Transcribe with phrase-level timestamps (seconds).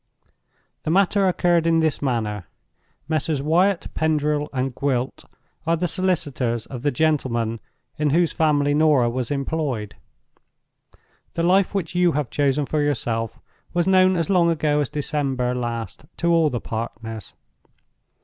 [0.81, 2.47] "The matter occurred in this manner.
[3.07, 3.39] Messrs.
[3.39, 5.25] Wyatt, Pendril, and Gwilt
[5.67, 7.59] are the solicitors of the gentleman
[7.99, 9.93] in whose family Norah was employed.
[11.33, 13.39] The life which you have chosen for yourself
[13.75, 17.35] was known as long ago as December last to all the partners.